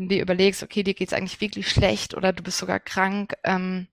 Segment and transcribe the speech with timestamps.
[0.00, 3.34] wenn du dir überlegst, okay, dir geht's eigentlich wirklich schlecht oder du bist sogar krank,
[3.44, 3.86] ähm,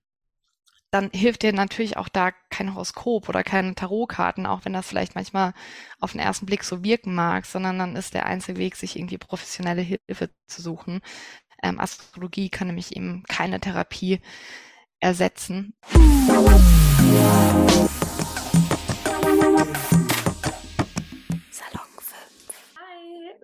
[0.90, 5.15] dann hilft dir natürlich auch da kein Horoskop oder keine Tarotkarten, auch wenn das vielleicht
[5.15, 5.54] manchmal
[5.99, 9.17] auf den ersten Blick so wirken mag, sondern dann ist der einzige Weg, sich irgendwie
[9.17, 11.01] professionelle Hilfe zu suchen.
[11.62, 14.21] Ähm, Astrologie kann nämlich eben keine Therapie
[15.01, 15.74] ersetzen.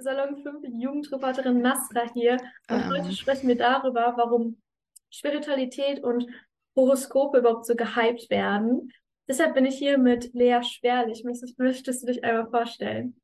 [0.04, 2.34] Salon 5 Jugendreporterin Nasra hier.
[2.70, 2.90] Und ähm.
[2.90, 4.62] heute sprechen wir darüber, warum
[5.10, 6.28] Spiritualität und
[6.76, 8.92] Horoskope überhaupt so gehypt werden.
[9.28, 11.24] Deshalb bin ich hier mit Lea Schwerlich.
[11.58, 13.16] Möchtest du dich einmal vorstellen?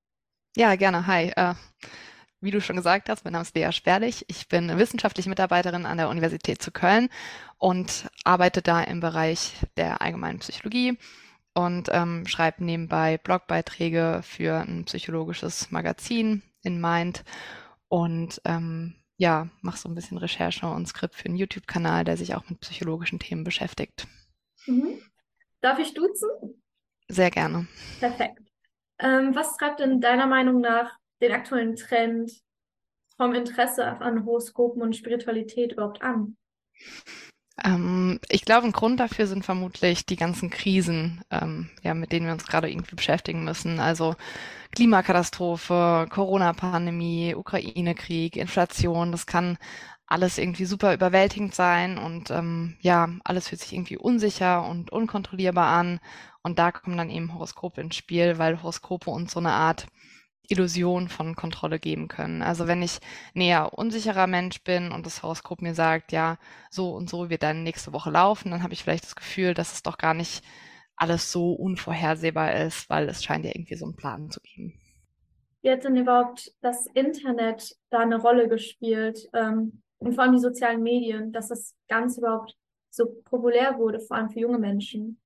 [0.55, 1.05] Ja, gerne.
[1.05, 1.33] Hi.
[1.35, 1.55] Äh,
[2.39, 4.23] wie du schon gesagt hast, mein Name ist Lea Schwerlich.
[4.29, 7.09] Ich bin wissenschaftliche Mitarbeiterin an der Universität zu Köln
[7.57, 10.97] und arbeite da im Bereich der allgemeinen Psychologie
[11.53, 17.23] und ähm, schreibe nebenbei Blogbeiträge für ein psychologisches Magazin in Mind
[17.87, 22.35] und ähm, ja, mache so ein bisschen Recherche und Skript für einen YouTube-Kanal, der sich
[22.35, 24.07] auch mit psychologischen Themen beschäftigt.
[24.65, 25.01] Mhm.
[25.61, 26.29] Darf ich duzen?
[27.09, 27.67] Sehr gerne.
[27.99, 28.39] Perfekt.
[28.99, 32.31] Ähm, was treibt denn deiner Meinung nach den aktuellen Trend
[33.17, 36.37] vom Interesse an Horoskopen und Spiritualität überhaupt an?
[37.63, 42.25] Ähm, ich glaube, ein Grund dafür sind vermutlich die ganzen Krisen, ähm, ja, mit denen
[42.25, 43.79] wir uns gerade irgendwie beschäftigen müssen.
[43.79, 44.15] Also
[44.71, 49.57] Klimakatastrophe, Corona-Pandemie, Ukraine-Krieg, Inflation, das kann
[50.05, 55.67] alles irgendwie super überwältigend sein und ähm, ja, alles fühlt sich irgendwie unsicher und unkontrollierbar
[55.67, 55.99] an.
[56.41, 59.87] Und da kommen dann eben Horoskope ins Spiel, weil Horoskope uns so eine Art
[60.49, 62.41] Illusion von Kontrolle geben können.
[62.41, 62.99] Also wenn ich
[63.33, 66.37] näher unsicherer Mensch bin und das Horoskop mir sagt, ja,
[66.69, 69.73] so und so wird deine nächste Woche laufen, dann habe ich vielleicht das Gefühl, dass
[69.73, 70.43] es doch gar nicht
[70.95, 74.73] alles so unvorhersehbar ist, weil es scheint ja irgendwie so einen Plan zu geben.
[75.61, 80.39] Wie hat denn überhaupt das Internet da eine Rolle gespielt ähm, und vor allem die
[80.39, 82.55] sozialen Medien, dass das Ganze überhaupt
[82.89, 85.19] so populär wurde, vor allem für junge Menschen?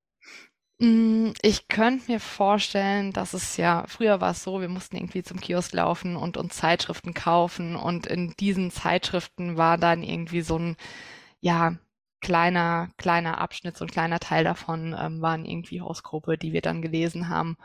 [0.79, 5.23] Mm, ich könnte mir vorstellen, dass es ja, früher war es so, wir mussten irgendwie
[5.23, 10.58] zum Kiosk laufen und uns Zeitschriften kaufen und in diesen Zeitschriften war dann irgendwie so
[10.58, 10.75] ein,
[11.42, 11.75] ja,
[12.21, 16.81] kleiner, kleiner Abschnitt, so ein kleiner Teil davon ähm, waren irgendwie Horoskope, die wir dann
[16.81, 17.58] gelesen haben.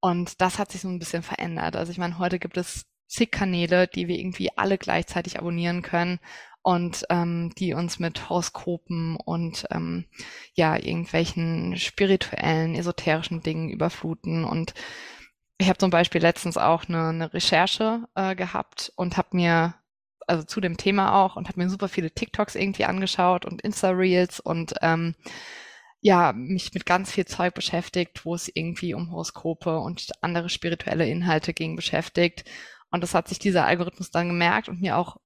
[0.00, 1.76] Und das hat sich so ein bisschen verändert.
[1.76, 6.20] Also ich meine, heute gibt es zig Kanäle, die wir irgendwie alle gleichzeitig abonnieren können
[6.66, 10.06] und ähm, die uns mit Horoskopen und ähm,
[10.54, 14.44] ja irgendwelchen spirituellen, esoterischen Dingen überfluten.
[14.44, 14.74] Und
[15.58, 19.74] ich habe zum Beispiel letztens auch eine, eine Recherche äh, gehabt und habe mir
[20.26, 24.40] also zu dem Thema auch und habe mir super viele TikToks irgendwie angeschaut und Insta-Reels
[24.40, 25.14] und ähm,
[26.00, 31.08] ja, mich mit ganz viel Zeug beschäftigt, wo es irgendwie um Horoskope und andere spirituelle
[31.08, 32.44] Inhalte ging, beschäftigt.
[32.90, 35.18] Und das hat sich dieser Algorithmus dann gemerkt und mir auch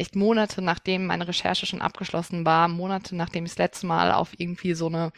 [0.00, 4.38] echt Monate nachdem meine Recherche schon abgeschlossen war, Monate nachdem ich das letzte Mal auf
[4.38, 5.12] irgendwie so eine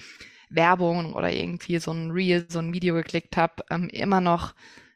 [0.51, 4.55] Werbung oder irgendwie so ein Reel, so ein Video geklickt habe, ähm, immer noch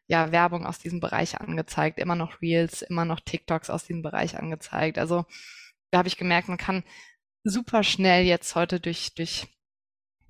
[0.09, 4.39] ja, Werbung aus diesem Bereich angezeigt, immer noch Reels, immer noch TikToks aus diesem Bereich
[4.39, 4.99] angezeigt.
[4.99, 5.25] Also
[5.91, 6.85] da habe ich gemerkt, man kann
[7.45, 9.49] super schnell jetzt heute durch, durch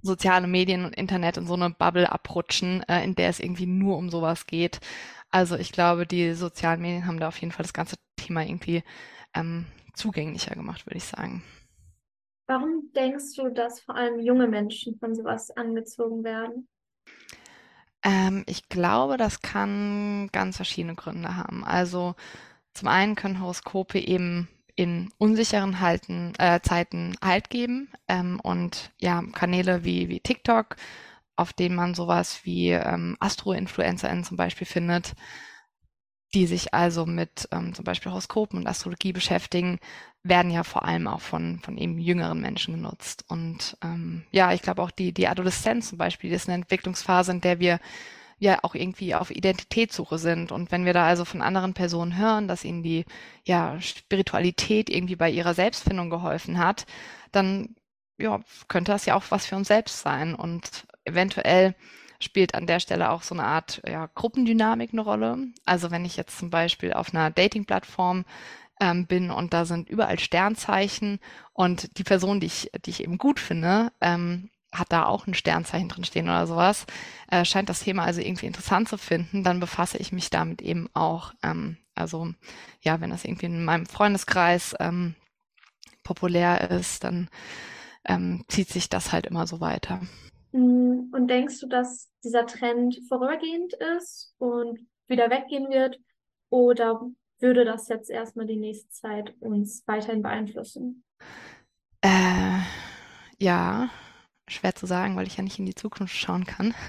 [0.02, 3.98] soziale Medien und Internet in so eine Bubble abrutschen, äh, in der es irgendwie nur
[3.98, 4.80] um sowas geht.
[5.30, 8.82] Also ich glaube, die sozialen Medien haben da auf jeden Fall das ganze Thema irgendwie
[9.36, 11.42] ähm, zugänglicher gemacht, würde ich sagen.
[12.46, 16.68] Warum denkst du, dass vor allem junge Menschen von sowas angezogen werden?
[18.04, 21.64] Ähm, ich glaube, das kann ganz verschiedene Gründe haben.
[21.64, 22.14] Also
[22.72, 29.22] zum einen können Horoskope eben in unsicheren Halten, äh, Zeiten Halt geben ähm, und ja,
[29.32, 30.76] Kanäle wie, wie TikTok,
[31.34, 35.14] auf denen man sowas wie ähm, Astro-InfluencerInnen zum Beispiel findet,
[36.34, 39.78] die sich also mit ähm, zum Beispiel Horoskopen und Astrologie beschäftigen,
[40.22, 43.24] werden ja vor allem auch von, von eben jüngeren Menschen genutzt.
[43.28, 47.40] Und ähm, ja, ich glaube auch die, die Adoleszenz zum Beispiel, ist eine Entwicklungsphase, in
[47.40, 47.80] der wir
[48.38, 50.52] ja auch irgendwie auf Identitätssuche sind.
[50.52, 53.06] Und wenn wir da also von anderen Personen hören, dass ihnen die
[53.44, 56.86] ja, Spiritualität irgendwie bei ihrer Selbstfindung geholfen hat,
[57.32, 57.76] dann
[58.18, 60.34] ja, könnte das ja auch was für uns selbst sein.
[60.34, 61.74] Und eventuell
[62.20, 65.38] spielt an der Stelle auch so eine Art ja, Gruppendynamik eine Rolle.
[65.64, 68.24] Also wenn ich jetzt zum Beispiel auf einer Dating-Plattform
[68.80, 71.20] ähm, bin und da sind überall Sternzeichen
[71.52, 75.34] und die Person, die ich, die ich eben gut finde, ähm, hat da auch ein
[75.34, 76.86] Sternzeichen drin stehen oder sowas,
[77.30, 80.88] äh, scheint das Thema also irgendwie interessant zu finden, dann befasse ich mich damit eben
[80.92, 81.32] auch.
[81.42, 82.32] Ähm, also
[82.82, 85.14] ja, wenn das irgendwie in meinem Freundeskreis ähm,
[86.04, 87.28] populär ist, dann
[88.04, 90.00] ähm, zieht sich das halt immer so weiter.
[90.56, 96.00] Mm, und denkst du, dass dieser Trend vorübergehend ist und wieder weggehen wird?
[96.48, 97.00] Oder
[97.38, 101.04] würde das jetzt erstmal die nächste Zeit uns weiterhin beeinflussen?
[102.00, 102.60] Äh,
[103.38, 103.90] ja,
[104.48, 106.74] schwer zu sagen, weil ich ja nicht in die Zukunft schauen kann.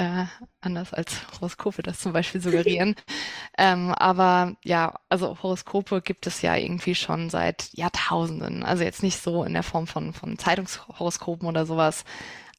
[0.00, 0.26] Äh,
[0.60, 2.94] anders als Horoskope das zum Beispiel suggerieren.
[3.58, 8.62] ähm, aber ja, also Horoskope gibt es ja irgendwie schon seit Jahrtausenden.
[8.62, 12.04] Also jetzt nicht so in der Form von, von Zeitungshoroskopen oder sowas,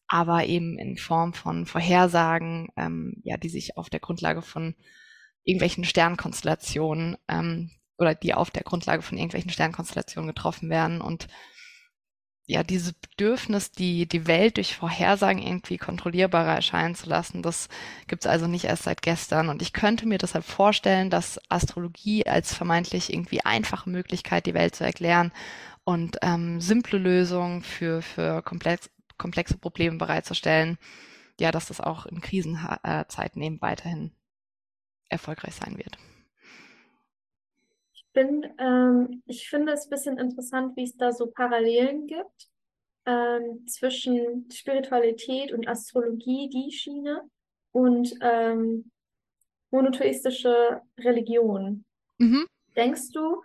[0.09, 4.75] aber eben in Form von Vorhersagen, ähm, ja, die sich auf der Grundlage von
[5.43, 11.27] irgendwelchen Sternkonstellationen ähm, oder die auf der Grundlage von irgendwelchen Sternkonstellationen getroffen werden und
[12.49, 17.69] ja, dieses Bedürfnis, die, die Welt durch Vorhersagen irgendwie kontrollierbarer erscheinen zu lassen, das
[18.07, 19.49] gibt es also nicht erst seit gestern.
[19.49, 24.73] Und ich könnte mir deshalb vorstellen, dass Astrologie als vermeintlich irgendwie einfache Möglichkeit, die Welt
[24.73, 25.31] zu erklären
[25.83, 28.89] und ähm, simple Lösungen für, für komplex,
[29.19, 30.79] komplexe Probleme bereitzustellen,
[31.39, 34.11] ja, dass das auch in Krisenzeiten eben weiterhin
[35.09, 35.97] erfolgreich sein wird.
[37.93, 42.49] Ich bin, ähm, ich finde es ein bisschen interessant, wie es da so Parallelen gibt
[43.05, 47.29] ähm, zwischen Spiritualität und Astrologie, die Schiene,
[47.71, 48.91] und ähm,
[49.71, 51.85] monotheistische Religion.
[52.17, 52.47] Mhm.
[52.75, 53.43] Denkst du,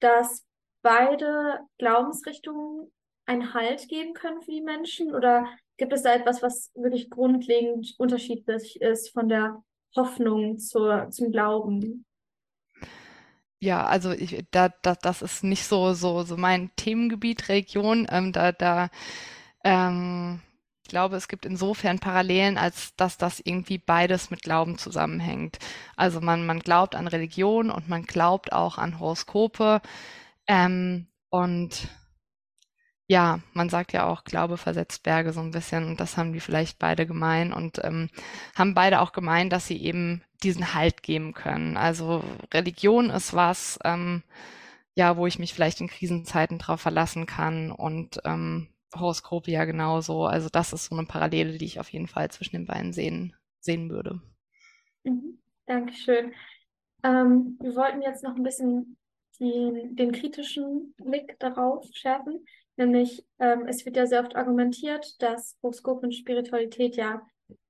[0.00, 0.44] dass
[0.82, 2.92] beide Glaubensrichtungen
[3.26, 5.14] einen Halt geben können für die Menschen?
[5.14, 9.62] Oder gibt es da etwas, was wirklich grundlegend unterschiedlich ist von der
[9.96, 12.04] Hoffnung zur, zum Glauben?
[13.60, 18.06] Ja, also ich, da, da, das ist nicht so, so, so mein Themengebiet, Religion.
[18.10, 18.90] Ähm, da, da,
[19.64, 20.40] ähm,
[20.82, 25.58] ich glaube, es gibt insofern Parallelen, als dass das irgendwie beides mit Glauben zusammenhängt.
[25.96, 29.80] Also man, man glaubt an Religion und man glaubt auch an Horoskope.
[30.46, 31.88] Ähm, und
[33.06, 36.40] ja, man sagt ja auch, Glaube versetzt Berge so ein bisschen und das haben die
[36.40, 38.08] vielleicht beide gemein und ähm,
[38.54, 41.76] haben beide auch gemeint, dass sie eben diesen Halt geben können.
[41.76, 44.22] Also Religion ist was, ähm,
[44.94, 50.24] ja, wo ich mich vielleicht in Krisenzeiten drauf verlassen kann und ähm, Horoskope ja genauso.
[50.26, 53.34] Also das ist so eine Parallele, die ich auf jeden Fall zwischen den beiden sehen,
[53.60, 54.20] sehen würde.
[55.04, 55.38] Mhm.
[55.66, 56.32] Dankeschön.
[57.02, 58.96] Ähm, wir wollten jetzt noch ein bisschen
[59.40, 62.44] den, den kritischen Blick darauf schärfen.
[62.76, 67.22] Nämlich, ähm, es wird ja sehr oft argumentiert, dass Horoskop und Spiritualität ja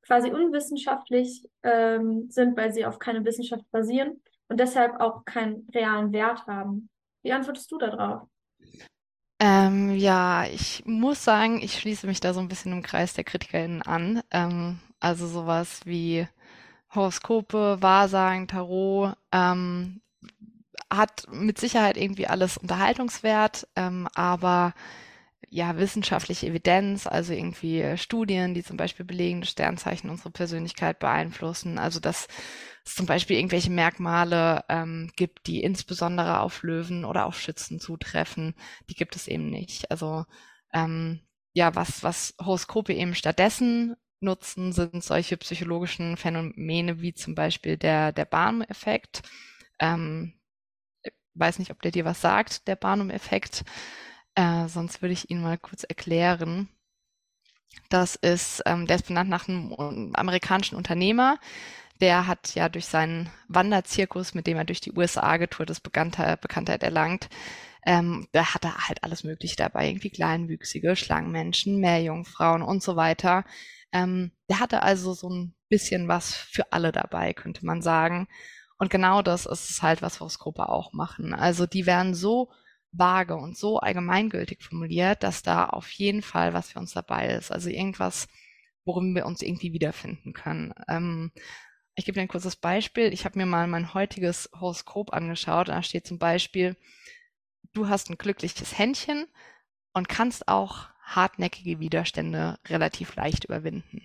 [0.03, 6.13] quasi unwissenschaftlich ähm, sind, weil sie auf keine Wissenschaft basieren und deshalb auch keinen realen
[6.13, 6.89] Wert haben.
[7.23, 8.29] Wie antwortest du darauf?
[9.41, 13.25] Ähm, ja, ich muss sagen, ich schließe mich da so ein bisschen im Kreis der
[13.25, 14.23] KritikerInnen an.
[14.31, 16.27] Ähm, also sowas wie
[16.95, 20.01] Horoskope, Wahrsagen, Tarot, ähm,
[20.97, 24.75] hat mit Sicherheit irgendwie alles Unterhaltungswert, ähm, aber
[25.51, 31.79] ja, wissenschaftliche Evidenz, also irgendwie Studien, die zum Beispiel belegen, dass Sternzeichen unsere Persönlichkeit beeinflussen.
[31.79, 32.27] Also dass
[32.85, 38.55] es zum Beispiel irgendwelche Merkmale ähm, gibt, die insbesondere auf Löwen oder auf Schützen zutreffen,
[38.91, 39.91] die gibt es eben nicht.
[39.93, 40.25] Also
[40.73, 41.21] ähm,
[41.53, 48.11] ja, was, was Horoskope eben stattdessen nutzen, sind solche psychologischen Phänomene wie zum Beispiel der,
[48.11, 49.23] der Barnum-Effekt.
[49.79, 50.35] Ähm,
[51.35, 53.65] weiß nicht, ob der dir was sagt, der Barnum-Effekt.
[54.35, 56.69] Äh, sonst würde ich ihn mal kurz erklären.
[57.89, 61.39] Das ist, ähm, der ist benannt nach einem amerikanischen Unternehmer.
[62.01, 66.41] Der hat ja durch seinen Wanderzirkus, mit dem er durch die USA getourt ist, Bekanntheit,
[66.41, 67.29] Bekanntheit erlangt.
[67.87, 73.45] Ähm, da hat er halt alles Mögliche dabei, irgendwie kleinwüchsige Schlangenmenschen, Meerjungfrauen und so weiter.
[73.93, 78.27] Ähm, der hatte also so ein bisschen was für alle dabei, könnte man sagen.
[78.79, 81.33] Und genau das ist es halt, was Horoskope auch machen.
[81.33, 82.51] Also die werden so
[82.93, 87.51] vage und so allgemeingültig formuliert, dass da auf jeden Fall was für uns dabei ist.
[87.51, 88.29] Also irgendwas,
[88.85, 90.73] worin wir uns irgendwie wiederfinden können.
[90.89, 91.33] Ähm,
[91.97, 93.13] ich gebe dir ein kurzes Beispiel.
[93.13, 95.69] Ich habe mir mal mein heutiges Horoskop angeschaut.
[95.69, 96.77] Da steht zum Beispiel,
[97.73, 99.27] du hast ein glückliches Händchen
[99.93, 104.03] und kannst auch hartnäckige Widerstände relativ leicht überwinden.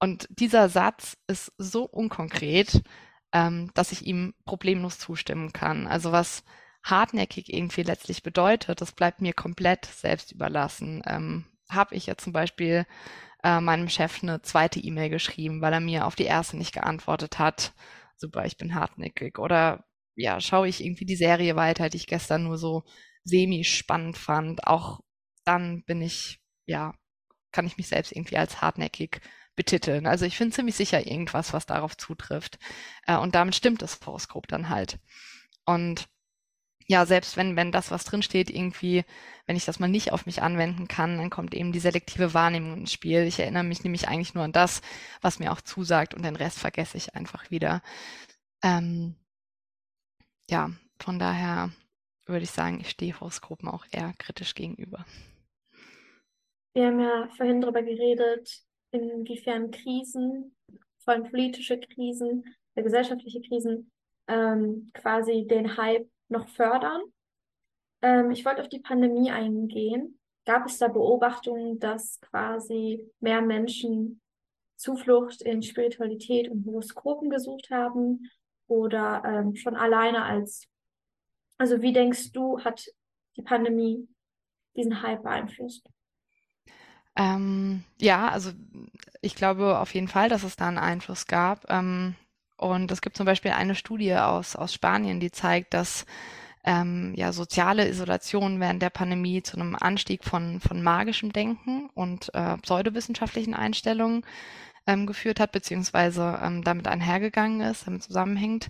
[0.00, 2.82] Und dieser Satz ist so unkonkret,
[3.32, 5.86] ähm, dass ich ihm problemlos zustimmen kann.
[5.86, 6.44] Also was
[6.82, 11.02] hartnäckig irgendwie letztlich bedeutet, das bleibt mir komplett selbst überlassen.
[11.06, 12.86] Ähm, Habe ich ja zum Beispiel
[13.42, 17.38] äh, meinem Chef eine zweite E-Mail geschrieben, weil er mir auf die erste nicht geantwortet
[17.38, 17.72] hat.
[18.16, 19.38] Super, ich bin hartnäckig.
[19.38, 19.84] Oder
[20.16, 22.84] ja, schaue ich irgendwie die Serie weiter, die ich gestern nur so
[23.24, 24.66] semi-spannend fand.
[24.66, 25.00] Auch
[25.44, 26.94] dann bin ich, ja,
[27.52, 29.20] kann ich mich selbst irgendwie als hartnäckig
[29.56, 30.06] betiteln.
[30.06, 32.58] Also ich finde ziemlich sicher irgendwas, was darauf zutrifft.
[33.06, 34.98] Äh, und damit stimmt das Horoskop dann halt.
[35.66, 36.08] Und
[36.86, 39.04] ja, selbst wenn, wenn das, was drinsteht, irgendwie,
[39.46, 42.78] wenn ich das mal nicht auf mich anwenden kann, dann kommt eben die selektive Wahrnehmung
[42.78, 43.22] ins Spiel.
[43.22, 44.82] Ich erinnere mich nämlich eigentlich nur an das,
[45.20, 47.82] was mir auch zusagt und den Rest vergesse ich einfach wieder.
[48.62, 49.14] Ähm,
[50.50, 51.70] ja, von daher
[52.26, 55.04] würde ich sagen, ich stehe Horoskopen auch eher kritisch gegenüber.
[56.72, 58.62] Wir haben ja vorhin darüber geredet,
[58.92, 60.54] inwiefern Krisen,
[60.98, 63.90] vor allem politische Krisen, gesellschaftliche Krisen,
[64.28, 67.02] ähm, quasi den Hype noch fördern.
[68.02, 70.18] Ähm, ich wollte auf die Pandemie eingehen.
[70.46, 74.20] Gab es da Beobachtungen, dass quasi mehr Menschen
[74.76, 78.30] Zuflucht in Spiritualität und Horoskopen gesucht haben
[78.66, 80.66] oder ähm, schon alleine als,
[81.58, 82.86] also wie denkst du, hat
[83.36, 84.08] die Pandemie
[84.76, 85.86] diesen Hype beeinflusst?
[87.20, 88.50] Ähm, ja, also
[89.20, 91.70] ich glaube auf jeden Fall, dass es da einen Einfluss gab.
[91.70, 92.14] Ähm,
[92.56, 96.06] und es gibt zum Beispiel eine Studie aus, aus Spanien, die zeigt, dass
[96.64, 102.32] ähm, ja, soziale Isolation während der Pandemie zu einem Anstieg von, von magischem Denken und
[102.34, 104.24] äh, pseudowissenschaftlichen Einstellungen
[104.86, 108.68] ähm, geführt hat, beziehungsweise ähm, damit einhergegangen ist, damit zusammenhängt.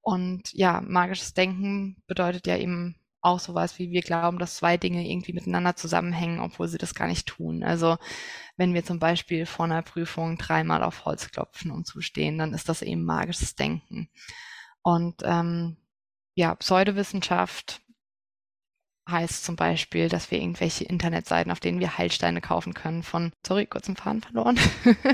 [0.00, 5.06] Und ja, magisches Denken bedeutet ja eben auch sowas wie wir glauben, dass zwei Dinge
[5.08, 7.62] irgendwie miteinander zusammenhängen, obwohl sie das gar nicht tun.
[7.62, 7.98] Also
[8.56, 12.68] wenn wir zum Beispiel vor einer Prüfung dreimal auf Holz klopfen und zustehen, dann ist
[12.68, 14.08] das eben magisches Denken.
[14.82, 15.76] Und ähm,
[16.34, 17.82] ja, Pseudowissenschaft
[19.10, 23.66] heißt zum Beispiel, dass wir irgendwelche Internetseiten, auf denen wir Heilsteine kaufen können von, sorry,
[23.66, 24.58] kurz im Faden verloren,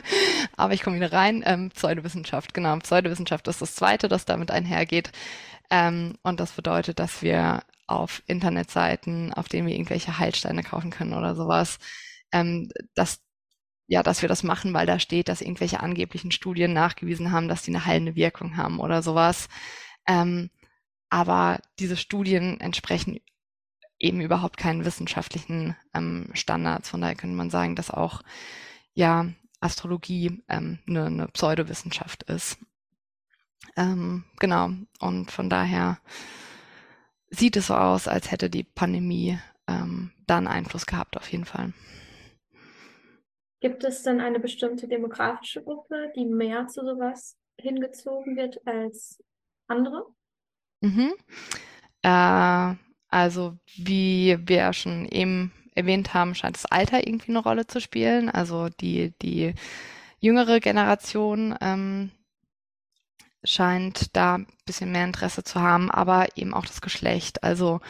[0.56, 5.12] aber ich komme wieder rein, ähm, Pseudowissenschaft, genau, Pseudowissenschaft ist das zweite, das damit einhergeht.
[5.70, 11.14] Ähm, und das bedeutet, dass wir auf Internetseiten, auf denen wir irgendwelche Heilsteine kaufen können
[11.14, 11.78] oder sowas,
[12.32, 13.20] ähm, dass
[13.88, 17.62] ja, dass wir das machen, weil da steht, dass irgendwelche angeblichen Studien nachgewiesen haben, dass
[17.62, 19.48] die eine heilende Wirkung haben oder sowas.
[20.08, 20.50] Ähm,
[21.08, 23.20] aber diese Studien entsprechen
[23.98, 26.90] eben überhaupt keinen wissenschaftlichen ähm, Standards.
[26.90, 28.22] Von daher könnte man sagen, dass auch
[28.94, 29.28] ja
[29.60, 32.58] Astrologie ähm, eine, eine Pseudowissenschaft ist.
[33.76, 34.70] Ähm, genau.
[34.98, 35.98] Und von daher
[37.30, 41.72] sieht es so aus, als hätte die Pandemie ähm, dann Einfluss gehabt, auf jeden Fall.
[43.60, 49.22] Gibt es denn eine bestimmte demografische Gruppe, die mehr zu sowas hingezogen wird als
[49.66, 50.06] andere?
[50.82, 51.14] Mhm.
[52.02, 52.74] Äh,
[53.08, 57.80] also wie wir ja schon eben erwähnt haben, scheint das Alter irgendwie eine Rolle zu
[57.80, 58.28] spielen.
[58.28, 59.54] Also die, die
[60.20, 62.10] jüngere Generation ähm,
[63.44, 67.42] scheint da ein bisschen mehr Interesse zu haben, aber eben auch das Geschlecht.
[67.44, 67.80] Also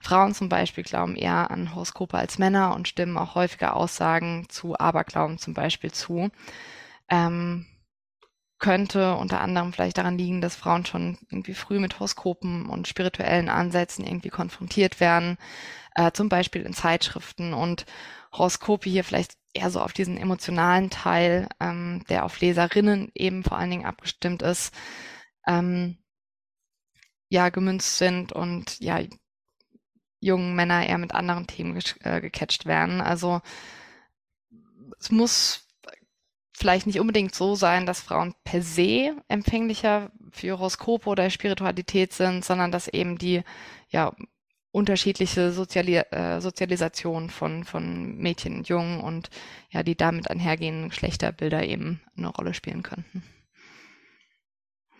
[0.00, 4.78] Frauen zum Beispiel glauben eher an Horoskope als Männer und stimmen auch häufiger Aussagen zu
[4.78, 6.30] Aberglauben zum Beispiel zu.
[7.08, 7.66] Ähm,
[8.58, 13.48] könnte unter anderem vielleicht daran liegen, dass Frauen schon irgendwie früh mit Horoskopen und spirituellen
[13.48, 15.38] Ansätzen irgendwie konfrontiert werden,
[15.94, 17.86] äh, zum Beispiel in Zeitschriften und
[18.32, 23.58] Horoskope hier vielleicht eher so auf diesen emotionalen Teil, ähm, der auf Leserinnen eben vor
[23.58, 24.74] allen Dingen abgestimmt ist,
[25.46, 25.98] ähm,
[27.28, 29.00] ja, gemünzt sind und ja,
[30.20, 33.00] jungen Männer eher mit anderen Themen äh, gecatcht werden.
[33.00, 33.40] Also
[34.98, 35.67] es muss
[36.58, 42.44] vielleicht nicht unbedingt so sein, dass Frauen per se empfänglicher für Horoskope oder Spiritualität sind,
[42.44, 43.42] sondern dass eben die
[43.88, 44.14] ja
[44.70, 49.30] unterschiedliche Soziali äh, Sozialisation von, von Mädchen und Jungen und
[49.70, 53.22] ja, die damit einhergehenden Geschlechterbilder eben eine Rolle spielen könnten.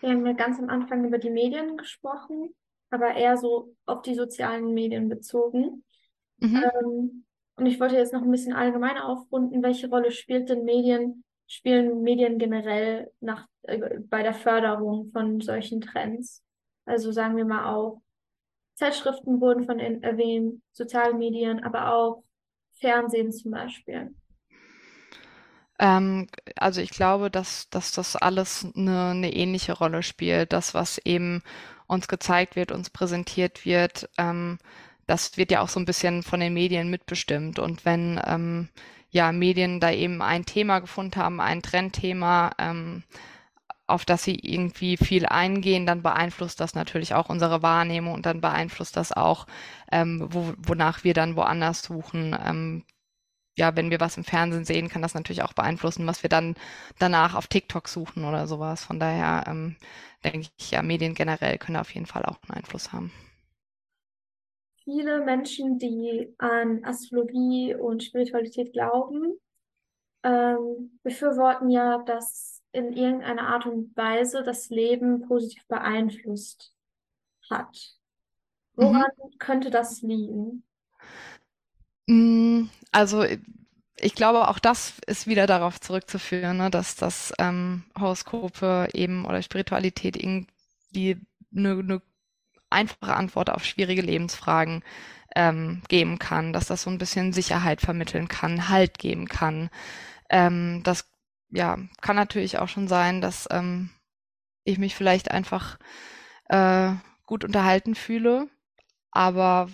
[0.01, 2.49] Wir haben ja ganz am Anfang über die Medien gesprochen,
[2.89, 5.83] aber eher so auf die sozialen Medien bezogen.
[6.39, 6.63] Mhm.
[6.63, 7.25] Ähm,
[7.55, 12.01] und ich wollte jetzt noch ein bisschen allgemeiner aufrunden, welche Rolle spielt denn Medien, spielen
[12.03, 16.43] Medien generell nach, äh, bei der Förderung von solchen Trends?
[16.85, 18.01] Also sagen wir mal auch
[18.75, 22.23] Zeitschriften wurden von Ihnen erwähnt, soziale Medien, aber auch
[22.79, 24.15] Fernsehen zum Beispiel.
[25.79, 30.53] Ähm, also ich glaube, dass, dass das alles eine, eine ähnliche Rolle spielt.
[30.53, 31.41] Das, was eben
[31.87, 34.59] uns gezeigt wird, uns präsentiert wird, ähm,
[35.07, 37.57] das wird ja auch so ein bisschen von den Medien mitbestimmt.
[37.59, 38.69] Und wenn ähm,
[39.09, 43.03] ja Medien da eben ein Thema gefunden haben, ein Trendthema, ähm,
[43.87, 48.41] auf das sie irgendwie viel eingehen, dann beeinflusst das natürlich auch unsere Wahrnehmung und dann
[48.41, 49.47] beeinflusst das auch,
[49.91, 52.37] ähm, wo, wonach wir dann woanders suchen.
[52.45, 52.83] Ähm,
[53.57, 56.55] ja, wenn wir was im Fernsehen sehen, kann das natürlich auch beeinflussen, was wir dann
[56.99, 58.83] danach auf TikTok suchen oder sowas.
[58.85, 59.75] Von daher ähm,
[60.23, 63.11] denke ich, ja, Medien generell können auf jeden Fall auch einen Einfluss haben.
[64.91, 69.39] Viele Menschen, die an Astrologie und Spiritualität glauben,
[70.23, 76.73] ähm, befürworten ja, dass in irgendeiner Art und Weise das Leben positiv beeinflusst
[77.51, 77.95] hat.
[78.73, 79.37] Woran mhm.
[79.37, 80.63] könnte das liegen?
[82.07, 83.23] Mm, also
[83.95, 89.43] ich glaube, auch das ist wieder darauf zurückzuführen, ne, dass das ähm, Horoskope eben oder
[89.43, 91.19] Spiritualität irgendwie
[91.55, 92.01] eine, eine
[92.69, 94.83] einfache Antwort auf schwierige Lebensfragen
[95.35, 99.69] ähm, geben kann, dass das so ein bisschen Sicherheit vermitteln kann, Halt geben kann.
[100.29, 101.09] Ähm, das
[101.51, 103.89] ja kann natürlich auch schon sein, dass ähm,
[104.63, 105.77] ich mich vielleicht einfach
[106.49, 106.91] äh,
[107.25, 108.47] gut unterhalten fühle,
[109.11, 109.69] aber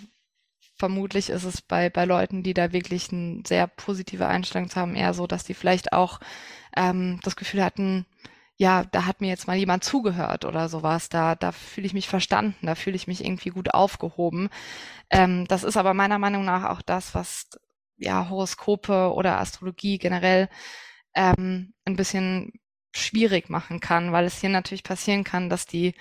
[0.78, 5.14] vermutlich ist es bei, bei Leuten, die da wirklich eine sehr positive Einstellung haben, eher
[5.14, 6.20] so, dass die vielleicht auch
[6.76, 8.06] ähm, das Gefühl hatten,
[8.58, 11.08] ja, da hat mir jetzt mal jemand zugehört oder sowas.
[11.08, 14.48] Da, da fühle ich mich verstanden, da fühle ich mich irgendwie gut aufgehoben.
[15.10, 17.48] Ähm, das ist aber meiner Meinung nach auch das, was
[17.98, 20.48] ja Horoskope oder Astrologie generell
[21.14, 22.52] ähm, ein bisschen
[22.94, 25.94] schwierig machen kann, weil es hier natürlich passieren kann, dass die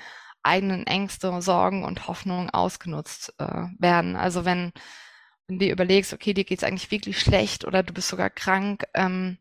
[0.44, 4.16] eigenen Ängste, Sorgen und Hoffnungen ausgenutzt äh, werden.
[4.16, 4.72] Also wenn,
[5.48, 8.86] wenn du dir überlegst, okay, dir geht's eigentlich wirklich schlecht oder du bist sogar krank,
[8.94, 9.38] ähm,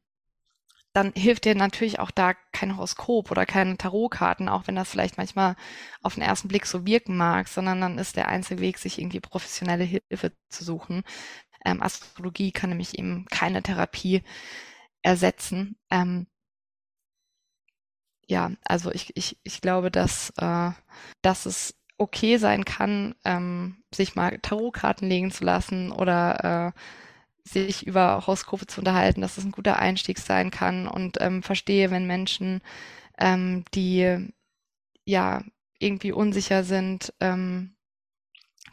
[0.94, 5.18] dann hilft dir natürlich auch da kein Horoskop oder keine Tarotkarten, auch wenn das vielleicht
[5.18, 5.56] manchmal
[6.02, 9.20] auf den ersten Blick so wirken mag, sondern dann ist der einzige Weg, sich irgendwie
[9.20, 11.02] professionelle Hilfe zu suchen.
[11.64, 14.22] Ähm, Astrologie kann nämlich eben keine Therapie
[15.02, 15.76] ersetzen.
[15.90, 16.26] Ähm,
[18.26, 20.70] ja, also ich, ich, ich glaube, dass, äh,
[21.22, 26.80] dass es okay sein kann, ähm, sich mal Tarotkarten legen zu lassen oder äh,
[27.44, 31.90] sich über Horoskope zu unterhalten, dass es ein guter Einstieg sein kann und ähm, verstehe,
[31.90, 32.62] wenn Menschen,
[33.18, 34.32] ähm, die
[35.04, 35.42] ja
[35.78, 37.76] irgendwie unsicher sind, ähm,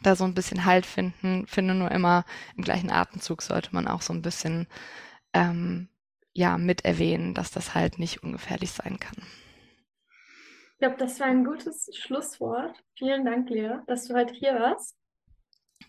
[0.02, 2.24] da so ein bisschen Halt finden, finde nur immer
[2.56, 4.66] im gleichen Atemzug sollte man auch so ein bisschen
[5.34, 5.88] ähm,
[6.32, 9.16] ja mit erwähnen, dass das halt nicht ungefährlich sein kann.
[10.72, 12.74] Ich glaube, das war ein gutes Schlusswort.
[12.96, 14.96] Vielen Dank, Lea, dass du heute hier warst.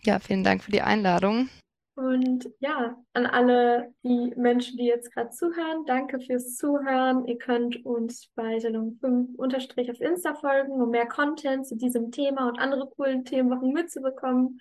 [0.04, 1.48] Ja, vielen Dank für die Einladung.
[1.94, 7.24] Und ja, an alle die Menschen, die jetzt gerade zuhören, danke fürs Zuhören.
[7.26, 12.10] Ihr könnt uns bei Salon 5 unterstrich auf Insta folgen, um mehr Content zu diesem
[12.10, 14.60] Thema und andere coolen Themenwochen mitzubekommen.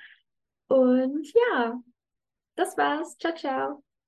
[0.68, 1.82] Und ja,
[2.56, 3.18] das war's.
[3.18, 3.84] Ciao, ciao.